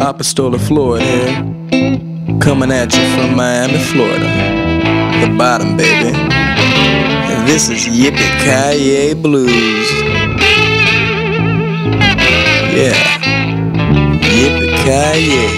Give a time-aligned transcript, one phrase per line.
[0.00, 4.28] Apostola Floyd here, coming at you from Miami, Florida.
[5.20, 6.16] The bottom, baby.
[6.16, 9.90] And this is Yippee Kaye Blues.
[12.72, 12.94] Yeah.
[14.38, 15.48] Yippee Kaye.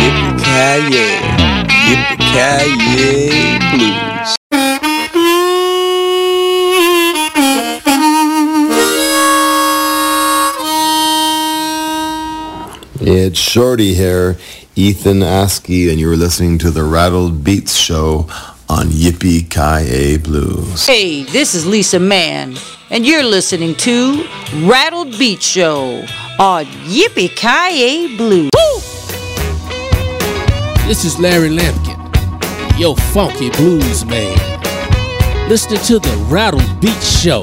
[0.00, 1.06] Yippee Kaye.
[1.88, 4.07] Yippie Kaye Blues.
[13.48, 14.36] Shorty here,
[14.76, 18.26] Ethan Askey, and you're listening to the Rattled Beats Show
[18.68, 20.86] on Yippee Ki Blues.
[20.86, 22.56] Hey, this is Lisa Mann,
[22.90, 24.26] and you're listening to
[24.66, 26.04] Rattled Beat Show
[26.38, 28.50] on Yippee Ki Blues.
[28.54, 28.80] Woo!
[30.86, 35.48] This is Larry Lampkin, yo funky blues man.
[35.48, 37.40] Listening to the Rattled Beat Show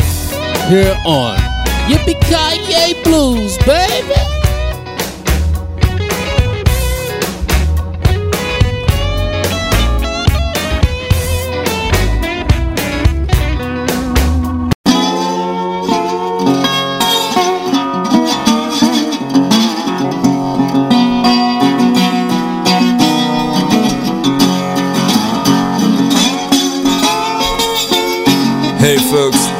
[0.69, 1.39] here on
[1.89, 4.34] Yippee Ki Blues, baby.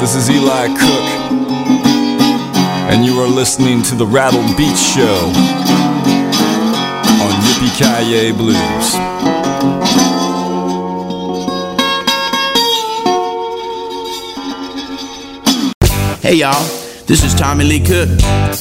[0.06, 1.06] This is Eli Cook,
[2.92, 5.32] and you are listening to the Rattled Beats Show
[7.24, 8.94] on Yippee Kaye Blues.
[16.22, 16.52] Hey y'all,
[17.06, 18.08] this is Tommy Lee Cook,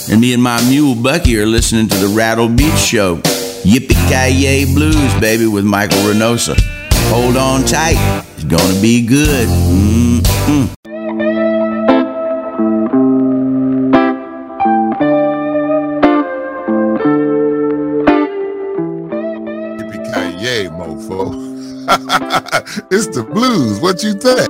[0.09, 3.17] and me and my mule Bucky are listening to the Rattled Beats Show.
[3.61, 6.59] Yippee Ki Blues, baby, with Michael Renosa.
[7.11, 7.99] Hold on tight,
[8.33, 9.47] it's gonna be good.
[9.47, 10.14] Mm-mm.
[22.91, 23.81] it's the blues.
[23.81, 24.49] What you think?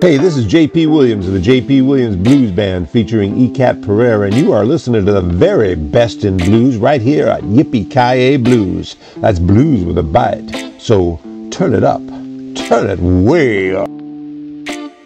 [0.00, 4.34] Hey, this is JP Williams of the JP Williams Blues Band featuring ECAT Pereira, and
[4.36, 8.94] you are listening to the very best in blues right here at Yippee Ki Blues.
[9.16, 10.76] That's blues with a bite.
[10.78, 11.18] So
[11.50, 12.06] turn it up.
[12.68, 13.90] Turn it way up.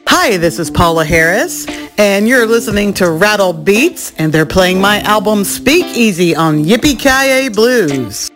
[0.09, 1.67] Hi, this is Paula Harris,
[1.97, 6.99] and you're listening to Rattle Beats, and they're playing my album Speak Easy on Yippee
[6.99, 8.32] Ki Blues.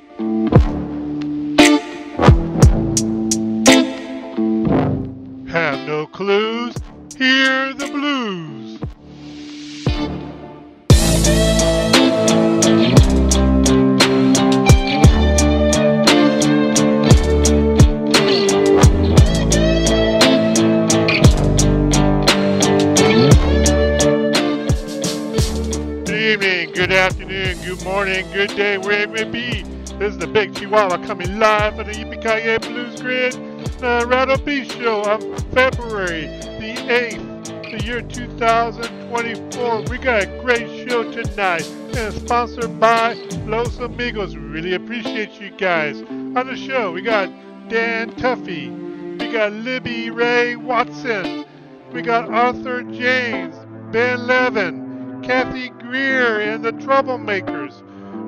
[31.47, 33.37] From the Yippee Blues Grid
[33.81, 35.21] uh, Rattled Beats Show on
[35.53, 36.23] February
[36.59, 39.83] the 8th, the year 2024.
[39.83, 41.65] We got a great show tonight
[41.97, 43.13] and sponsored by
[43.45, 44.35] Los Amigos.
[44.35, 46.03] We really appreciate you guys.
[46.03, 47.29] On the show, we got
[47.69, 51.45] Dan Tuffy, we got Libby Rae Watson,
[51.93, 53.55] we got Arthur James,
[53.93, 57.85] Ben Levin, Cathy Grier, and the Troublemakers.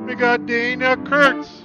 [0.07, 1.65] We got Dana Kurtz,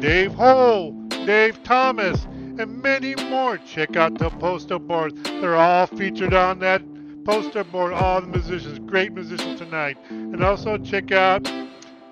[0.00, 0.92] Dave Hole,
[1.26, 3.58] Dave Thomas, and many more.
[3.58, 5.16] Check out the poster board.
[5.24, 6.82] They're all featured on that
[7.24, 7.92] poster board.
[7.92, 9.98] All the musicians, great musicians tonight.
[10.08, 11.42] And also check out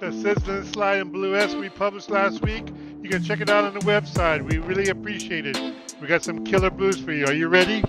[0.01, 2.67] the Sizzling Slide and Blue S we published last week.
[3.03, 4.43] You can check it out on the website.
[4.43, 5.57] We really appreciate it.
[6.01, 7.25] We got some killer blues for you.
[7.27, 7.85] Are you ready?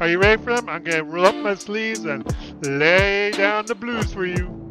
[0.00, 0.70] Are you ready for them?
[0.70, 2.24] I'm gonna roll up my sleeves and
[2.64, 4.64] lay down the blues for you.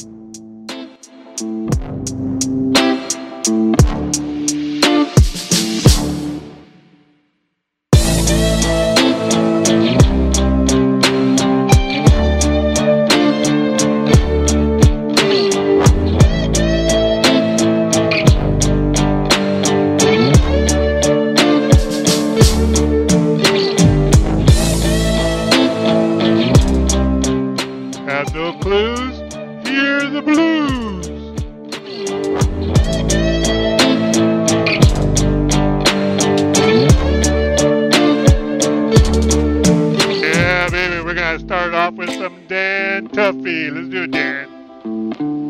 [41.34, 43.72] gotta start off with some Dan Tuffy.
[43.74, 45.43] Let's do it, Dan.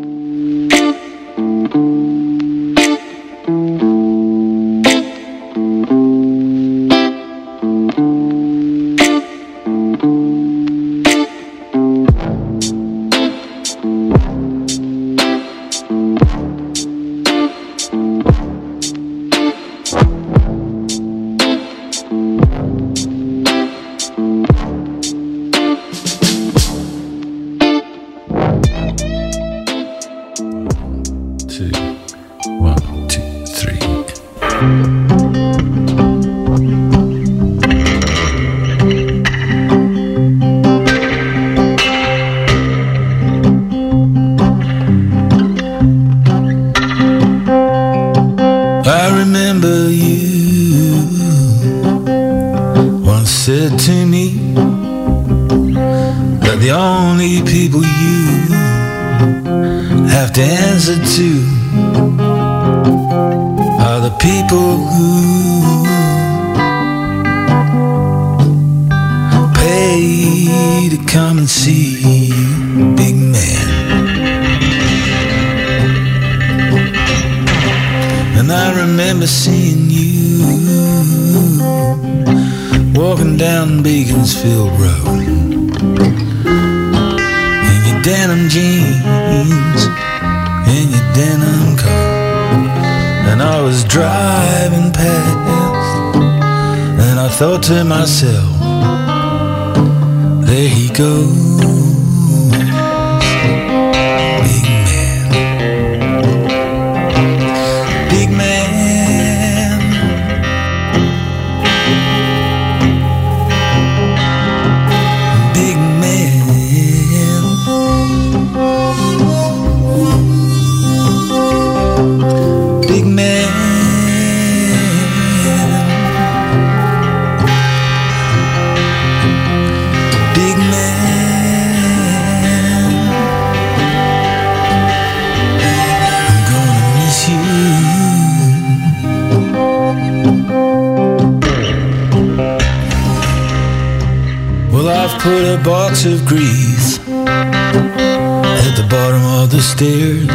[145.23, 150.27] put a box of grease at the bottom of the stairs.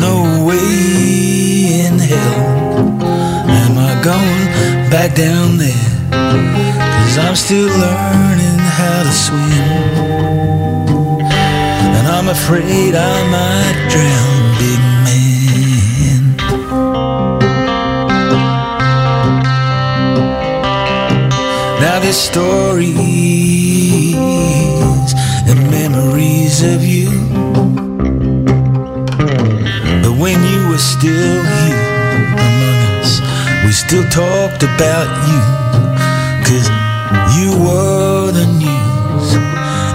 [0.00, 3.02] No way in hell
[3.60, 4.44] am I going
[4.90, 5.90] back down there.
[6.10, 9.68] Cause I'm still learning how to swim.
[11.94, 14.67] And I'm afraid I might drown.
[22.08, 22.94] their stories
[25.46, 27.10] and memories of you.
[30.02, 32.56] But when you were still here among
[32.96, 33.20] us,
[33.62, 35.40] we still talked about you.
[36.48, 36.68] Cause
[37.36, 39.28] you were the news,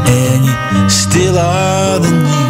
[0.08, 2.43] and you still are the news.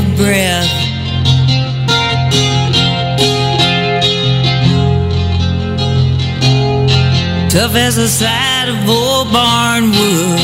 [0.00, 0.70] Panther breath.
[7.50, 10.40] Tough as the side of old barn wood.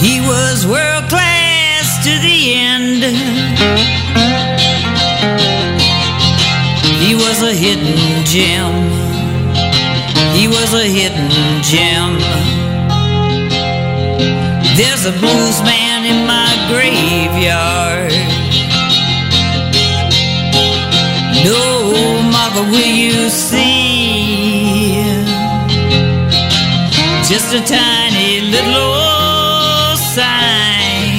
[0.00, 3.02] He was world class to the end.
[7.02, 8.72] He was a hidden gem.
[10.34, 12.49] He was a hidden gem.
[14.80, 18.12] There's a blues man in my graveyard.
[21.44, 25.04] No, mother, will you see?
[27.28, 31.18] Just a tiny little old sign.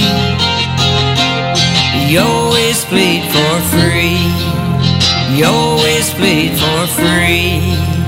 [2.09, 4.25] You always played for free.
[5.37, 8.00] You always played for free.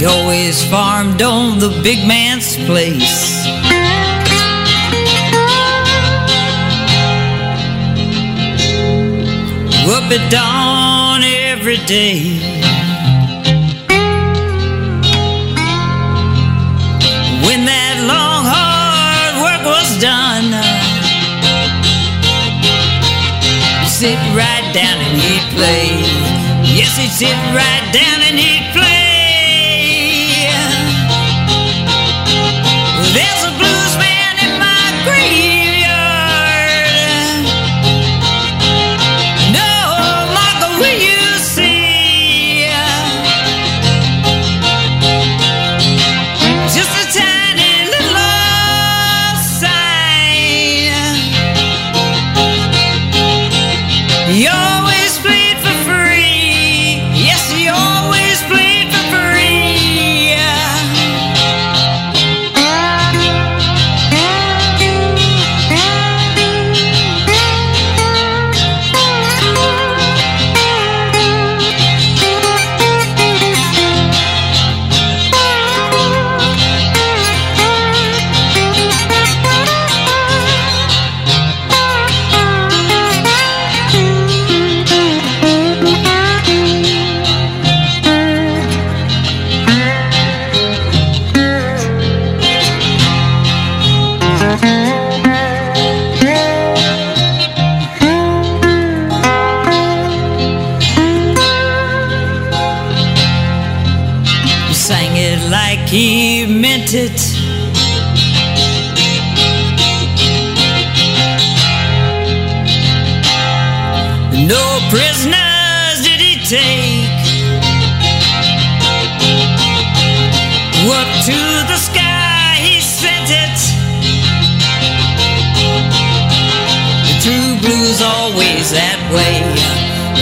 [0.00, 3.44] He always farmed on the big man's place.
[9.92, 12.40] Up at dawn every day.
[17.44, 20.48] When that long hard work was done,
[23.76, 25.92] he'd sit right down and he'd play.
[26.74, 28.99] Yes, he'd sit right down and he'd play.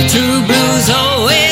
[0.09, 1.48] True blues always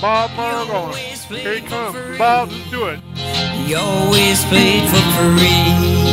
[0.00, 0.92] Bob Margo.
[0.92, 2.18] Here he comes.
[2.18, 3.00] Bob, let's do it.
[3.66, 6.05] You always played for free.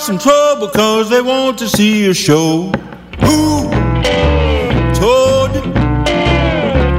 [0.00, 2.72] Some trouble cause they want to see a show.
[3.20, 3.68] Who
[4.94, 5.72] told you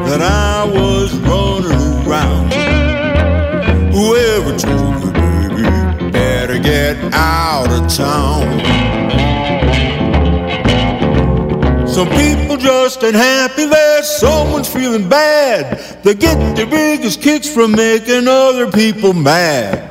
[0.06, 2.54] that I was running around?
[3.92, 8.60] Whoever told you, baby, better get out of town.
[11.88, 16.04] Some people just ain't happy that someone's feeling bad.
[16.04, 19.91] They get their biggest kicks from making other people mad.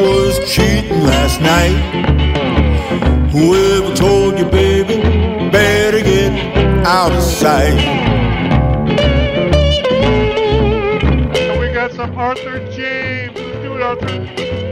[0.00, 1.76] Was cheating last night?
[3.30, 5.00] Whoever told you, baby,
[5.50, 6.32] better get
[6.86, 7.74] out of sight.
[11.58, 13.34] We got some Arthur James.
[13.62, 14.63] Do it, Arthur.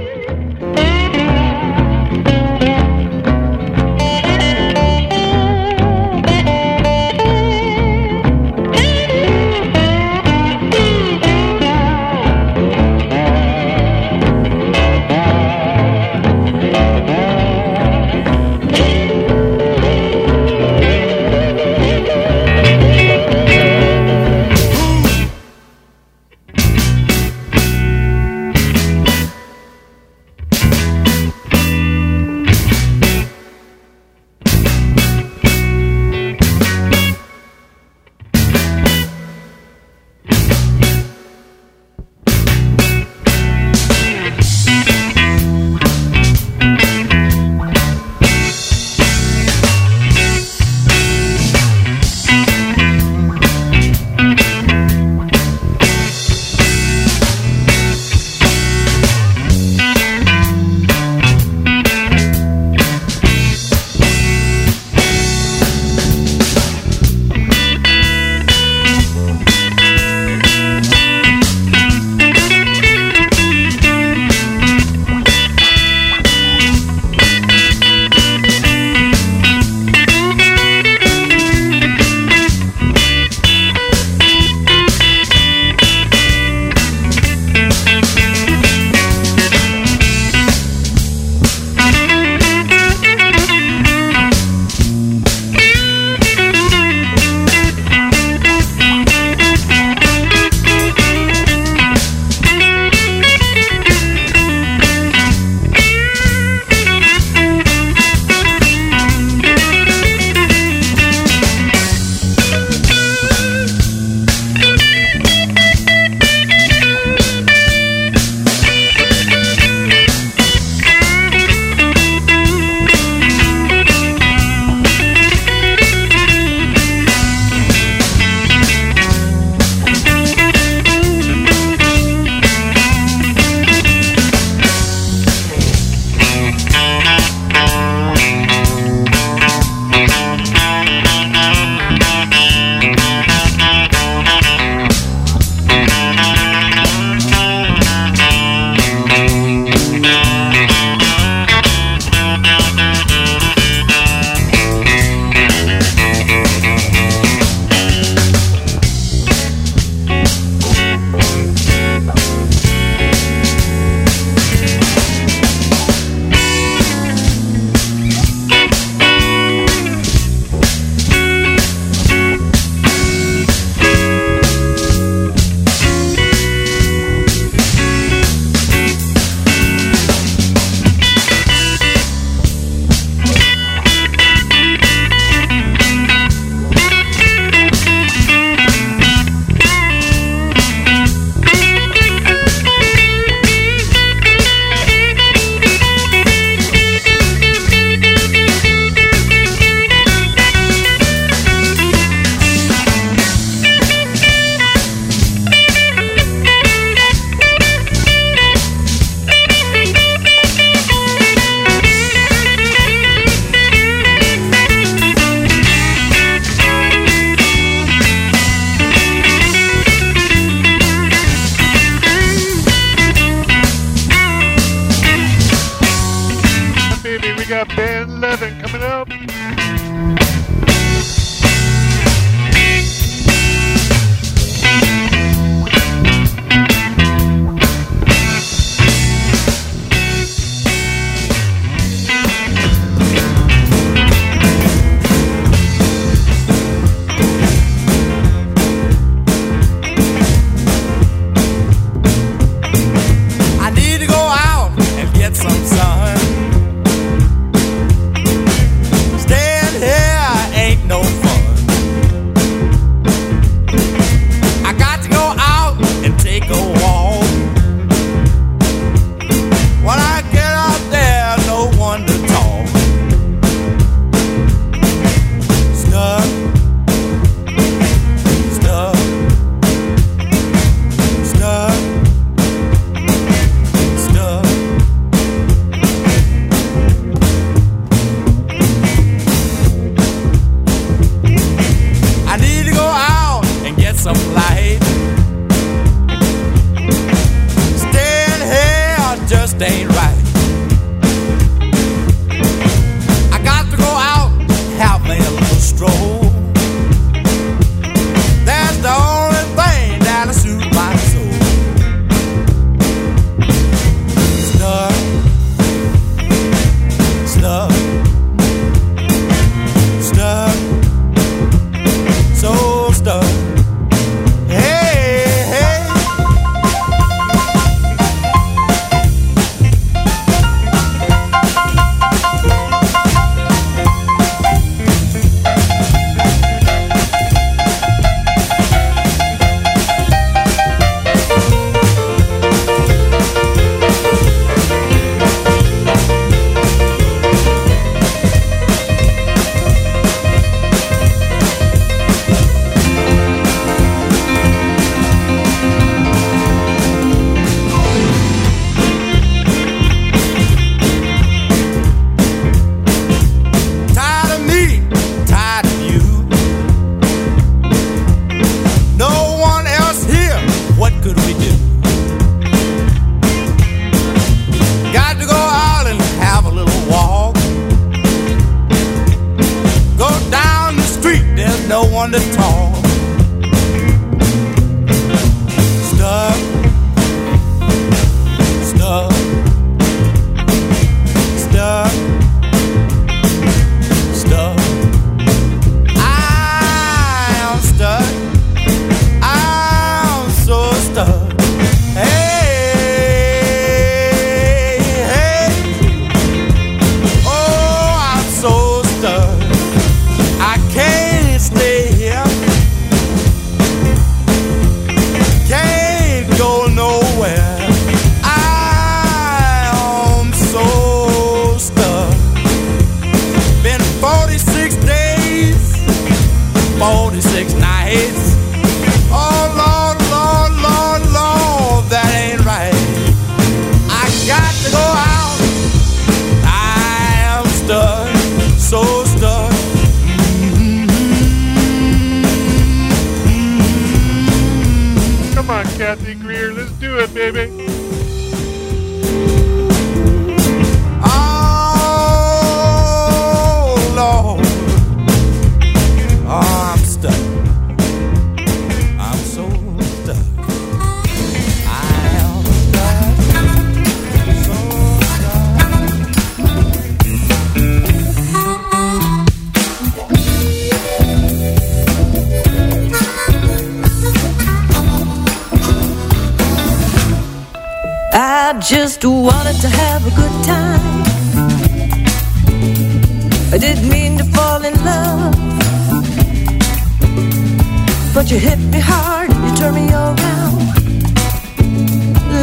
[488.22, 490.58] But you hit me hard, you turn me around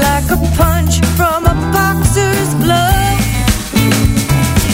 [0.03, 3.21] Like a punch from a boxer's glove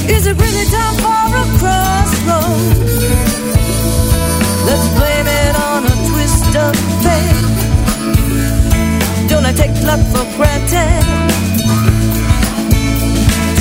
[0.10, 3.06] Is it really time for a crossroads?
[4.66, 6.74] Let's blame it on a twist of
[7.06, 7.54] fate
[9.30, 11.06] Don't I take love for granted?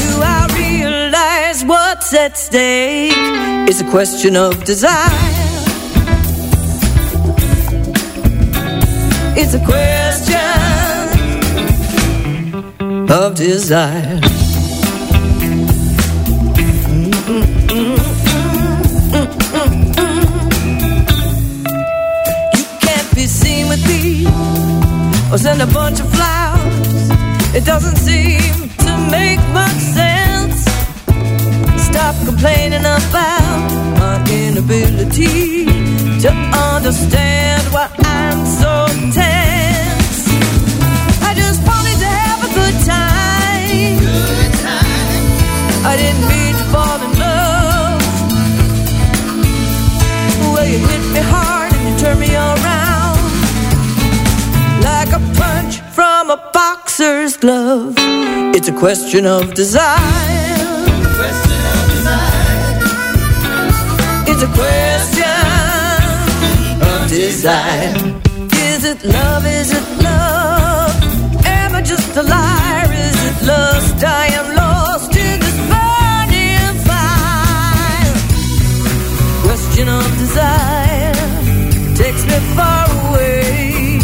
[0.00, 3.12] Do I realize what's at stake?
[3.68, 5.53] It's a question of desire
[9.36, 10.38] It's a question
[13.10, 14.20] of desire.
[22.54, 24.28] You can't be seen with these
[25.32, 27.10] or send a bunch of flowers.
[27.56, 30.64] It doesn't seem to make much sense.
[31.88, 35.64] Stop complaining about my inability
[36.20, 39.03] to understand why I'm so
[45.86, 48.00] I didn't mean to fall in love.
[50.52, 53.18] Well, you hit me hard and you turn me around
[54.88, 57.94] like a punch from a boxer's glove.
[58.56, 60.56] It's a question of desire.
[61.20, 62.64] Question of desire.
[64.30, 65.52] It's a question
[66.90, 67.96] of desire.
[68.70, 69.44] Is it love?
[69.46, 70.92] Is it love?
[71.44, 72.73] Am I just alive?
[79.76, 81.12] Of desire
[81.96, 83.98] takes me far away.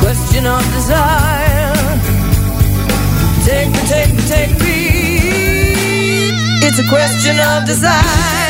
[0.00, 1.74] Question of desire.
[3.44, 4.78] Take me, take me, take me.
[6.66, 8.49] It's a question of desire.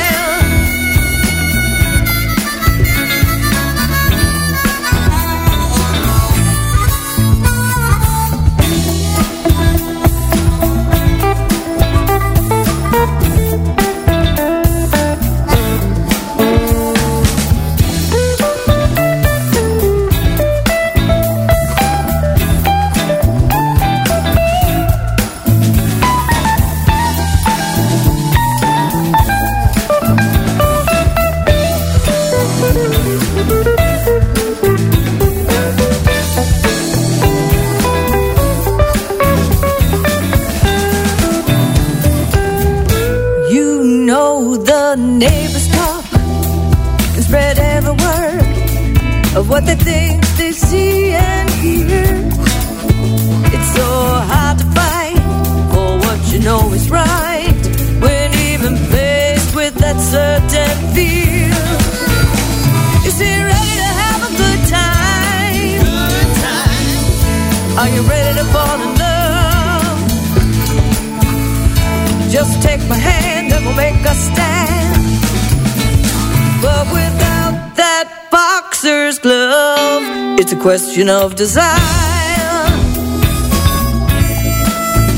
[80.70, 81.74] question of desire.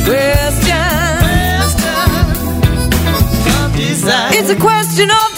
[0.06, 0.76] Question,
[3.60, 4.30] of desire.
[4.32, 5.31] It's a question of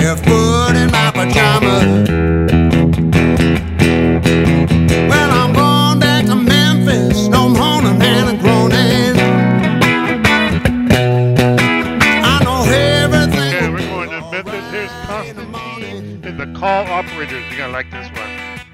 [0.00, 1.10] barefoot in my.
[5.10, 7.26] Well, I'm going back to Memphis.
[7.26, 7.30] A
[12.32, 13.52] I know everything.
[13.52, 14.64] Yeah, we're going to Memphis.
[14.70, 17.44] Here's Constantine and the call operators.
[17.48, 18.30] You're going to like this one.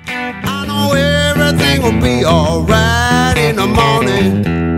[0.07, 4.76] I know everything will be alright in the morning.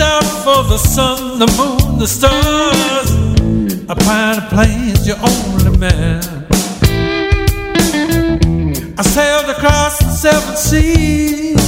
[0.00, 3.10] out for the sun, the moon, the stars.
[3.88, 6.22] A pine plane's your only man.
[8.98, 11.67] I sailed across the seven seas.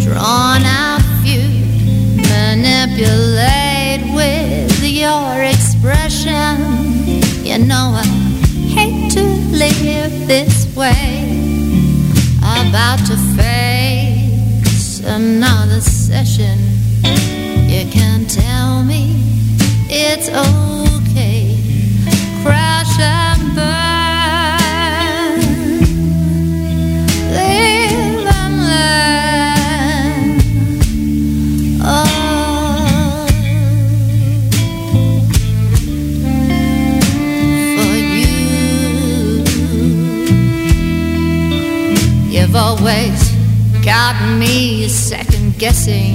[0.00, 1.64] Drawn out feud.
[2.28, 6.56] Manipulate with your expression.
[7.44, 8.04] You know I
[8.76, 11.34] hate to live this way
[12.44, 16.58] about to face another session.
[17.68, 19.16] You can tell me
[19.88, 21.56] it's okay.
[22.42, 23.83] Crash and burn.
[42.54, 43.32] You've always
[43.84, 46.14] got me second guessing.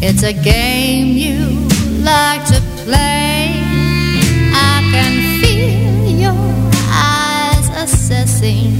[0.00, 1.66] It's a game you
[2.04, 3.50] like to play.
[4.54, 6.38] I can feel your
[6.88, 8.70] eyes assessing,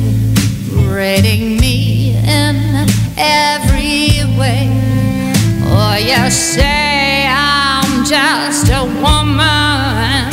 [0.95, 2.87] rating me in
[3.19, 4.71] every way.
[5.75, 10.31] Or you say I'm just a woman,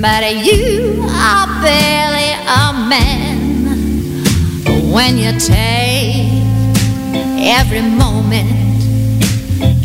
[0.00, 3.33] but you are barely a man
[4.94, 6.30] when you take
[7.58, 8.48] every moment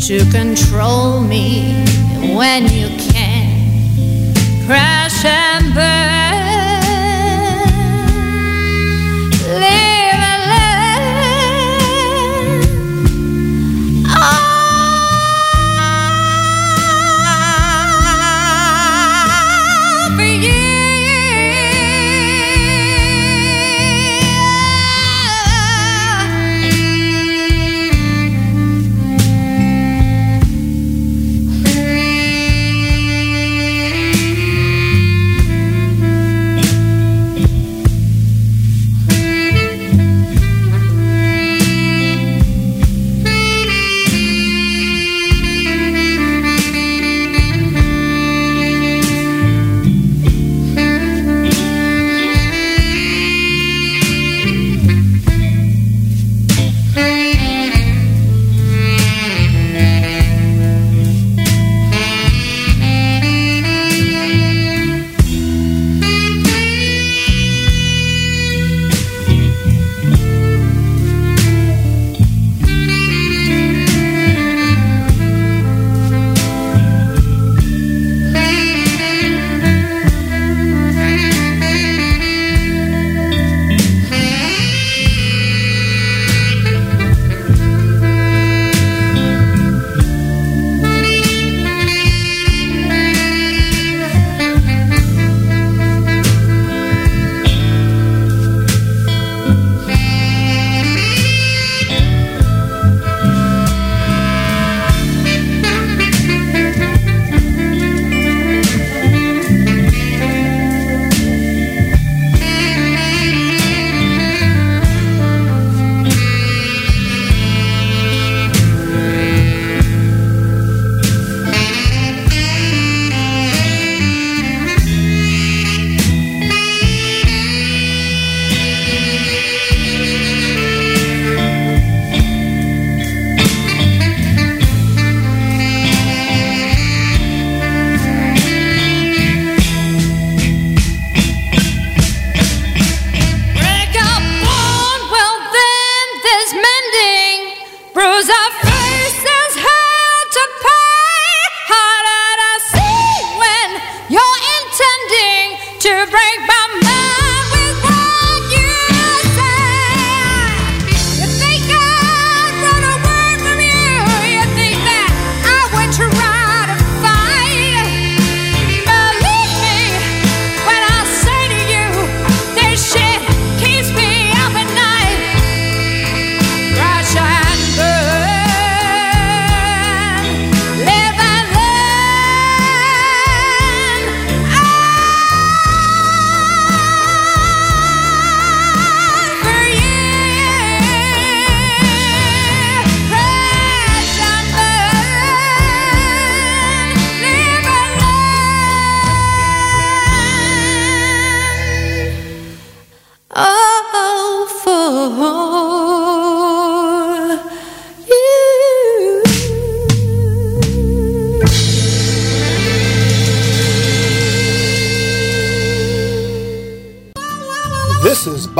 [0.00, 1.84] to control me
[2.36, 4.32] when you can
[4.66, 6.19] crash and burn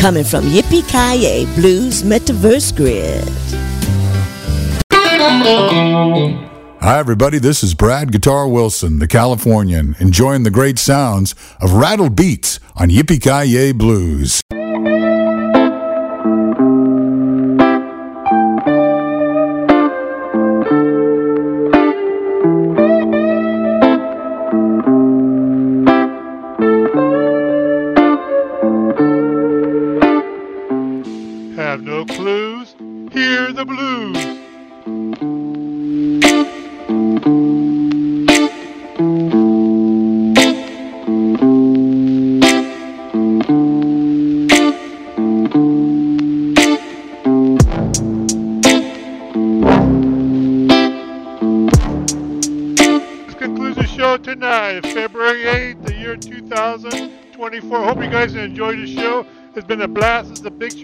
[0.00, 3.28] coming from Yippee Kaye Blues Metaverse Grid.
[6.80, 7.38] Hi, everybody.
[7.38, 12.88] This is Brad Guitar Wilson, the Californian, enjoying the great sounds of rattled beats on
[12.88, 14.40] Yippee Ki Blues.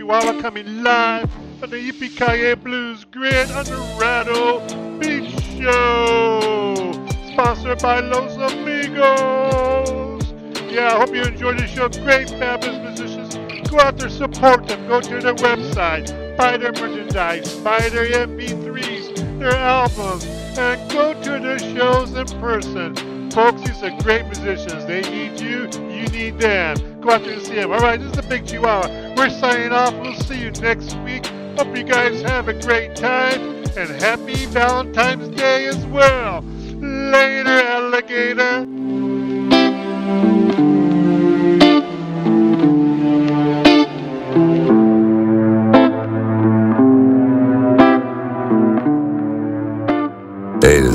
[0.06, 1.30] The Big Chihuahua coming live
[1.62, 6.92] on the Yippee Blues Grid on the Rattled Beats Show.
[7.32, 10.22] Sponsored by Los Amigos.
[10.70, 11.88] Yeah, I hope you enjoyed the show.
[11.88, 13.68] Great, fabulous musicians.
[13.68, 14.86] Go out there, support them.
[14.86, 20.24] Go to their website, buy their merchandise, buy their MP3s, their albums,
[20.56, 23.30] and go to their shows in person.
[23.32, 24.86] Folks, these are great musicians.
[24.86, 26.95] They need you, you need them.
[27.06, 27.70] Go out there and see them.
[27.70, 29.14] All right, this is the Big Chihuahua.
[29.16, 29.94] We're signing off.
[29.94, 31.24] We'll see you next week.
[31.56, 36.42] Hope you guys have a great time and happy Valentine's Day as well.
[36.42, 38.66] Later, alligator.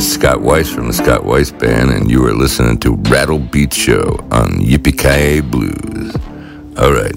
[0.01, 3.71] Is Scott Weiss from the Scott Weiss Band, and you are listening to Rattle Beat
[3.71, 6.15] Show on Yippee Ki Blues.
[6.75, 7.13] All right.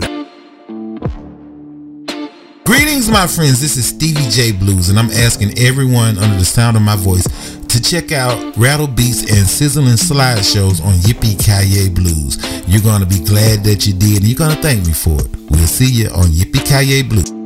[2.66, 3.62] Greetings, my friends.
[3.62, 7.24] This is Stevie J Blues, and I'm asking everyone under the sound of my voice
[7.68, 12.36] to check out Rattled Beats and Sizzling slideshows on Yippee Ki Blues.
[12.68, 15.18] You're going to be glad that you did, and you're going to thank me for
[15.24, 15.30] it.
[15.48, 17.43] We'll see you on Yippee Ki Blues.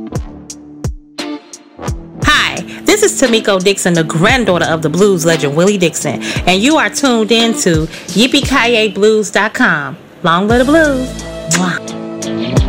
[2.99, 6.89] This is Tamiko Dixon, the granddaughter of the blues legend Willie Dixon, and you are
[6.89, 9.97] tuned in to YippieKayeBlues.com.
[10.23, 11.07] Long live the blues.
[11.53, 12.68] Mwah.